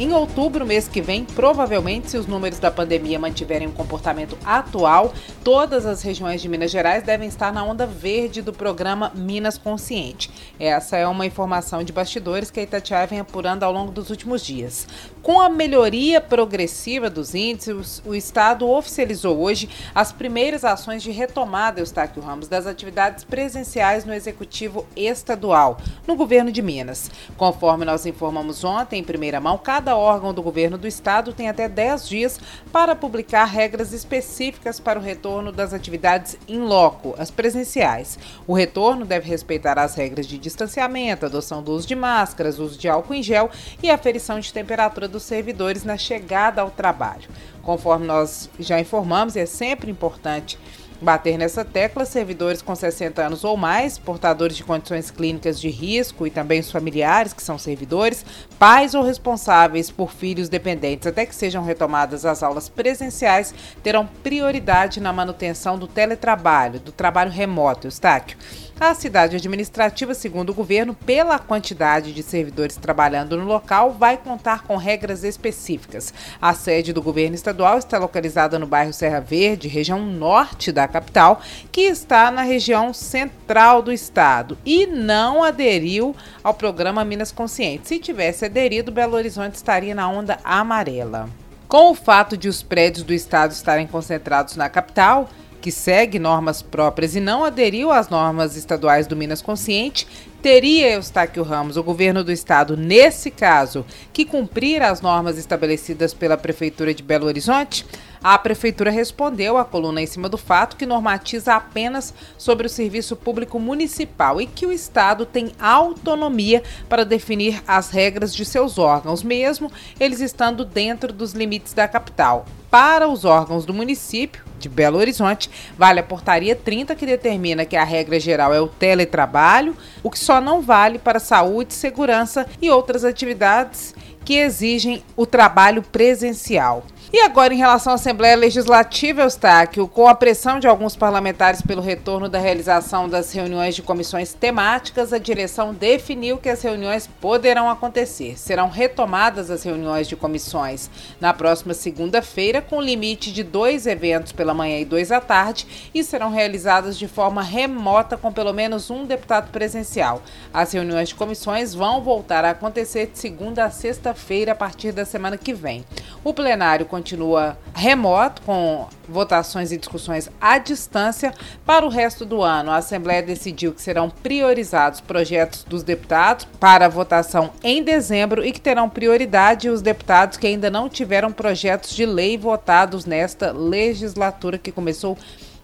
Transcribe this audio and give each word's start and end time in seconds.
Em 0.00 0.14
outubro, 0.14 0.64
mês 0.64 0.88
que 0.88 1.02
vem, 1.02 1.26
provavelmente, 1.26 2.08
se 2.08 2.16
os 2.16 2.26
números 2.26 2.58
da 2.58 2.70
pandemia 2.70 3.18
mantiverem 3.18 3.68
o 3.68 3.72
comportamento 3.72 4.34
atual, 4.42 5.12
todas 5.44 5.84
as 5.84 6.00
regiões 6.00 6.40
de 6.40 6.48
Minas 6.48 6.70
Gerais 6.70 7.02
devem 7.02 7.28
estar 7.28 7.52
na 7.52 7.62
onda 7.62 7.84
verde 7.84 8.40
do 8.40 8.50
programa 8.50 9.12
Minas 9.14 9.58
Consciente. 9.58 10.30
Essa 10.58 10.96
é 10.96 11.06
uma 11.06 11.26
informação 11.26 11.84
de 11.84 11.92
bastidores 11.92 12.50
que 12.50 12.58
a 12.58 12.62
Itatiaia 12.62 13.06
vem 13.06 13.20
apurando 13.20 13.62
ao 13.62 13.70
longo 13.70 13.92
dos 13.92 14.08
últimos 14.08 14.42
dias. 14.42 14.88
Com 15.20 15.38
a 15.38 15.50
melhoria 15.50 16.18
progressiva 16.18 17.10
dos 17.10 17.34
índices, 17.34 18.02
o 18.06 18.14
Estado 18.14 18.66
oficializou 18.66 19.38
hoje 19.38 19.68
as 19.94 20.10
primeiras 20.12 20.64
ações 20.64 21.02
de 21.02 21.10
retomada, 21.10 21.78
Eustáquio 21.78 22.22
Ramos, 22.22 22.48
das 22.48 22.66
atividades 22.66 23.22
presenciais 23.22 24.06
no 24.06 24.14
Executivo 24.14 24.86
Estadual, 24.96 25.76
no 26.06 26.16
governo 26.16 26.50
de 26.50 26.62
Minas. 26.62 27.10
Conforme 27.36 27.84
nós 27.84 28.06
informamos 28.06 28.64
ontem, 28.64 29.00
em 29.00 29.04
primeira 29.04 29.38
mão, 29.38 29.58
cada 29.58 29.89
cada 29.90 29.96
órgão 29.96 30.32
do 30.32 30.40
governo 30.40 30.78
do 30.78 30.86
estado 30.86 31.32
tem 31.32 31.48
até 31.48 31.68
10 31.68 32.08
dias 32.08 32.40
para 32.70 32.94
publicar 32.94 33.44
regras 33.44 33.92
específicas 33.92 34.78
para 34.78 35.00
o 35.00 35.02
retorno 35.02 35.50
das 35.50 35.74
atividades 35.74 36.38
em 36.46 36.60
loco, 36.60 37.12
as 37.18 37.28
presenciais. 37.28 38.16
O 38.46 38.54
retorno 38.54 39.04
deve 39.04 39.28
respeitar 39.28 39.80
as 39.80 39.96
regras 39.96 40.28
de 40.28 40.38
distanciamento, 40.38 41.26
adoção 41.26 41.60
do 41.60 41.72
uso 41.72 41.88
de 41.88 41.96
máscaras, 41.96 42.60
uso 42.60 42.78
de 42.78 42.88
álcool 42.88 43.14
em 43.14 43.22
gel 43.22 43.50
e 43.82 43.90
aferição 43.90 44.38
de 44.38 44.52
temperatura 44.52 45.08
dos 45.08 45.24
servidores 45.24 45.82
na 45.82 45.96
chegada 45.96 46.62
ao 46.62 46.70
trabalho. 46.70 47.28
Conforme 47.60 48.06
nós 48.06 48.48
já 48.60 48.78
informamos, 48.78 49.36
é 49.36 49.44
sempre 49.44 49.90
importante 49.90 50.56
Bater 51.02 51.38
nessa 51.38 51.64
tecla, 51.64 52.04
servidores 52.04 52.60
com 52.60 52.74
60 52.74 53.24
anos 53.24 53.42
ou 53.42 53.56
mais, 53.56 53.96
portadores 53.96 54.54
de 54.54 54.62
condições 54.62 55.10
clínicas 55.10 55.58
de 55.58 55.70
risco 55.70 56.26
e 56.26 56.30
também 56.30 56.60
os 56.60 56.70
familiares 56.70 57.32
que 57.32 57.42
são 57.42 57.56
servidores, 57.56 58.22
pais 58.58 58.94
ou 58.94 59.02
responsáveis 59.02 59.90
por 59.90 60.12
filhos 60.12 60.50
dependentes, 60.50 61.06
até 61.06 61.24
que 61.24 61.34
sejam 61.34 61.64
retomadas 61.64 62.26
as 62.26 62.42
aulas 62.42 62.68
presenciais, 62.68 63.54
terão 63.82 64.06
prioridade 64.22 65.00
na 65.00 65.10
manutenção 65.10 65.78
do 65.78 65.86
teletrabalho, 65.86 66.78
do 66.78 66.92
trabalho 66.92 67.30
remoto, 67.30 67.86
Eustáquio. 67.86 68.36
A 68.80 68.94
cidade 68.94 69.36
administrativa, 69.36 70.14
segundo 70.14 70.48
o 70.48 70.54
governo, 70.54 70.94
pela 70.94 71.38
quantidade 71.38 72.14
de 72.14 72.22
servidores 72.22 72.76
trabalhando 72.76 73.36
no 73.36 73.44
local, 73.44 73.92
vai 73.92 74.16
contar 74.16 74.62
com 74.62 74.74
regras 74.78 75.22
específicas. 75.22 76.14
A 76.40 76.54
sede 76.54 76.90
do 76.90 77.02
governo 77.02 77.34
estadual 77.34 77.76
está 77.76 77.98
localizada 77.98 78.58
no 78.58 78.66
bairro 78.66 78.94
Serra 78.94 79.20
Verde, 79.20 79.68
região 79.68 80.06
norte 80.06 80.72
da 80.72 80.88
capital, 80.88 81.42
que 81.70 81.82
está 81.82 82.30
na 82.30 82.40
região 82.40 82.94
central 82.94 83.82
do 83.82 83.92
estado 83.92 84.56
e 84.64 84.86
não 84.86 85.44
aderiu 85.44 86.16
ao 86.42 86.54
programa 86.54 87.04
Minas 87.04 87.30
Consciente. 87.30 87.86
Se 87.86 87.98
tivesse 87.98 88.46
aderido, 88.46 88.90
Belo 88.90 89.14
Horizonte 89.14 89.56
estaria 89.56 89.94
na 89.94 90.08
onda 90.08 90.38
amarela. 90.42 91.28
Com 91.68 91.90
o 91.90 91.94
fato 91.94 92.34
de 92.34 92.48
os 92.48 92.62
prédios 92.62 93.04
do 93.04 93.12
estado 93.12 93.52
estarem 93.52 93.86
concentrados 93.86 94.56
na 94.56 94.70
capital, 94.70 95.28
que 95.60 95.70
segue 95.70 96.18
normas 96.18 96.62
próprias 96.62 97.14
e 97.14 97.20
não 97.20 97.44
aderiu 97.44 97.90
às 97.92 98.08
normas 98.08 98.56
estaduais 98.56 99.06
do 99.06 99.16
Minas 99.16 99.42
Consciente, 99.42 100.06
teria 100.40 100.94
Eustáquio 100.94 101.42
Ramos, 101.42 101.76
o 101.76 101.82
governo 101.82 102.24
do 102.24 102.32
estado, 102.32 102.76
nesse 102.76 103.30
caso, 103.30 103.84
que 104.12 104.24
cumprir 104.24 104.82
as 104.82 105.00
normas 105.00 105.36
estabelecidas 105.36 106.14
pela 106.14 106.36
Prefeitura 106.36 106.94
de 106.94 107.02
Belo 107.02 107.26
Horizonte? 107.26 107.84
A 108.22 108.38
Prefeitura 108.38 108.90
respondeu 108.90 109.56
à 109.56 109.64
coluna 109.64 110.00
em 110.00 110.06
cima 110.06 110.28
do 110.28 110.38
fato 110.38 110.76
que 110.76 110.86
normatiza 110.86 111.54
apenas 111.54 112.14
sobre 112.36 112.66
o 112.66 112.70
serviço 112.70 113.16
público 113.16 113.58
municipal 113.58 114.40
e 114.40 114.46
que 114.46 114.66
o 114.66 114.72
Estado 114.72 115.24
tem 115.26 115.52
autonomia 115.58 116.62
para 116.88 117.04
definir 117.04 117.62
as 117.66 117.90
regras 117.90 118.34
de 118.34 118.44
seus 118.44 118.78
órgãos, 118.78 119.22
mesmo 119.22 119.70
eles 119.98 120.20
estando 120.20 120.64
dentro 120.64 121.12
dos 121.12 121.32
limites 121.32 121.72
da 121.72 121.88
capital. 121.88 122.46
Para 122.70 123.08
os 123.08 123.24
órgãos 123.24 123.66
do 123.66 123.74
município, 123.74 124.44
de 124.60 124.68
Belo 124.68 124.98
Horizonte, 124.98 125.50
vale 125.76 125.98
a 125.98 126.04
portaria 126.04 126.54
30 126.54 126.94
que 126.94 127.04
determina 127.04 127.64
que 127.64 127.74
a 127.74 127.82
regra 127.82 128.20
geral 128.20 128.54
é 128.54 128.60
o 128.60 128.68
teletrabalho, 128.68 129.76
o 130.04 130.10
que 130.10 130.18
só 130.18 130.40
não 130.40 130.62
vale 130.62 130.96
para 130.96 131.18
saúde, 131.18 131.74
segurança 131.74 132.46
e 132.62 132.70
outras 132.70 133.04
atividades 133.04 133.92
que 134.24 134.34
exigem 134.34 135.02
o 135.16 135.26
trabalho 135.26 135.82
presencial. 135.82 136.84
E 137.12 137.22
agora, 137.22 137.52
em 137.52 137.56
relação 137.56 137.90
à 137.90 137.96
Assembleia 137.96 138.36
Legislativa, 138.36 139.22
Eustáquio, 139.22 139.88
com 139.88 140.06
a 140.06 140.14
pressão 140.14 140.60
de 140.60 140.68
alguns 140.68 140.94
parlamentares 140.94 141.60
pelo 141.60 141.82
retorno 141.82 142.28
da 142.28 142.38
realização 142.38 143.08
das 143.08 143.32
reuniões 143.32 143.74
de 143.74 143.82
comissões 143.82 144.32
temáticas, 144.32 145.12
a 145.12 145.18
direção 145.18 145.74
definiu 145.74 146.38
que 146.38 146.48
as 146.48 146.62
reuniões 146.62 147.08
poderão 147.20 147.68
acontecer. 147.68 148.38
Serão 148.38 148.68
retomadas 148.68 149.50
as 149.50 149.64
reuniões 149.64 150.06
de 150.06 150.14
comissões 150.14 150.88
na 151.20 151.34
próxima 151.34 151.74
segunda-feira, 151.74 152.62
com 152.62 152.80
limite 152.80 153.32
de 153.32 153.42
dois 153.42 153.88
eventos 153.88 154.30
pela 154.30 154.54
manhã 154.54 154.78
e 154.78 154.84
dois 154.84 155.10
à 155.10 155.20
tarde, 155.20 155.90
e 155.92 156.04
serão 156.04 156.30
realizadas 156.30 156.96
de 156.96 157.08
forma 157.08 157.42
remota 157.42 158.16
com 158.16 158.32
pelo 158.32 158.52
menos 158.52 158.88
um 158.88 159.04
deputado 159.04 159.50
presencial. 159.50 160.22
As 160.54 160.70
reuniões 160.70 161.08
de 161.08 161.16
comissões 161.16 161.74
vão 161.74 162.00
voltar 162.02 162.44
a 162.44 162.50
acontecer 162.50 163.08
de 163.08 163.18
segunda 163.18 163.64
a 163.64 163.70
sexta-feira, 163.70 164.52
a 164.52 164.54
partir 164.54 164.92
da 164.92 165.04
semana 165.04 165.36
que 165.36 165.52
vem. 165.52 165.84
O 166.22 166.34
plenário 166.34 166.84
continua 166.84 167.56
remoto, 167.74 168.42
com 168.42 168.86
votações 169.08 169.72
e 169.72 169.78
discussões 169.78 170.30
à 170.38 170.58
distância. 170.58 171.32
Para 171.64 171.86
o 171.86 171.88
resto 171.88 172.26
do 172.26 172.42
ano, 172.42 172.70
a 172.70 172.76
Assembleia 172.76 173.22
decidiu 173.22 173.72
que 173.72 173.80
serão 173.80 174.10
priorizados 174.10 175.00
projetos 175.00 175.64
dos 175.64 175.82
deputados 175.82 176.46
para 176.58 176.88
votação 176.90 177.50
em 177.62 177.82
dezembro 177.82 178.44
e 178.44 178.52
que 178.52 178.60
terão 178.60 178.86
prioridade 178.88 179.70
os 179.70 179.80
deputados 179.80 180.36
que 180.36 180.46
ainda 180.46 180.68
não 180.68 180.90
tiveram 180.90 181.32
projetos 181.32 181.94
de 181.94 182.04
lei 182.04 182.36
votados 182.36 183.06
nesta 183.06 183.50
legislatura 183.50 184.58
que 184.58 184.70
começou 184.70 185.16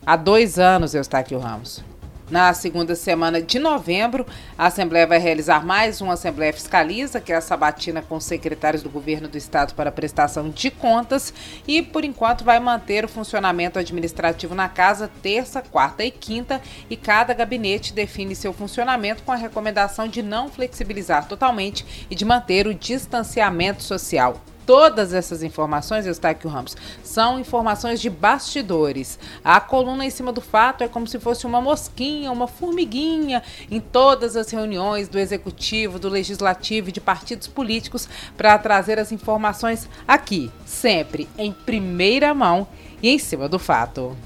há 0.06 0.16
dois 0.16 0.58
anos, 0.58 0.94
Eustáquio 0.94 1.38
Ramos. 1.38 1.84
Na 2.28 2.52
segunda 2.52 2.96
semana 2.96 3.40
de 3.40 3.56
novembro, 3.60 4.26
a 4.58 4.66
Assembleia 4.66 5.06
vai 5.06 5.16
realizar 5.16 5.64
mais 5.64 6.00
uma 6.00 6.14
Assembleia 6.14 6.52
Fiscaliza, 6.52 7.20
que 7.20 7.32
é 7.32 7.36
a 7.36 7.40
sabatina 7.40 8.02
com 8.02 8.16
os 8.16 8.24
secretários 8.24 8.82
do 8.82 8.90
governo 8.90 9.28
do 9.28 9.38
Estado 9.38 9.74
para 9.74 9.92
prestação 9.92 10.50
de 10.50 10.68
contas, 10.68 11.32
e 11.68 11.80
por 11.80 12.04
enquanto 12.04 12.42
vai 12.42 12.58
manter 12.58 13.04
o 13.04 13.08
funcionamento 13.08 13.78
administrativo 13.78 14.56
na 14.56 14.68
casa 14.68 15.08
terça, 15.22 15.62
quarta 15.62 16.04
e 16.04 16.10
quinta, 16.10 16.60
e 16.90 16.96
cada 16.96 17.32
gabinete 17.32 17.92
define 17.92 18.34
seu 18.34 18.52
funcionamento 18.52 19.22
com 19.22 19.30
a 19.30 19.36
recomendação 19.36 20.08
de 20.08 20.20
não 20.20 20.48
flexibilizar 20.48 21.28
totalmente 21.28 22.06
e 22.10 22.16
de 22.16 22.24
manter 22.24 22.66
o 22.66 22.74
distanciamento 22.74 23.84
social. 23.84 24.42
Todas 24.66 25.14
essas 25.14 25.44
informações, 25.44 26.06
Eustáquio 26.06 26.50
Ramos, 26.50 26.76
são 27.04 27.38
informações 27.38 28.00
de 28.00 28.10
bastidores. 28.10 29.16
A 29.44 29.60
coluna 29.60 30.04
em 30.04 30.10
cima 30.10 30.32
do 30.32 30.40
fato 30.40 30.82
é 30.82 30.88
como 30.88 31.06
se 31.06 31.20
fosse 31.20 31.46
uma 31.46 31.60
mosquinha, 31.60 32.32
uma 32.32 32.48
formiguinha 32.48 33.44
em 33.70 33.80
todas 33.80 34.36
as 34.36 34.50
reuniões 34.50 35.08
do 35.08 35.20
executivo, 35.20 36.00
do 36.00 36.08
legislativo 36.08 36.88
e 36.88 36.92
de 36.92 37.00
partidos 37.00 37.46
políticos 37.46 38.08
para 38.36 38.58
trazer 38.58 38.98
as 38.98 39.12
informações 39.12 39.88
aqui, 40.06 40.50
sempre 40.64 41.28
em 41.38 41.52
primeira 41.52 42.34
mão 42.34 42.66
e 43.00 43.08
em 43.08 43.18
cima 43.20 43.48
do 43.48 43.60
fato. 43.60 44.16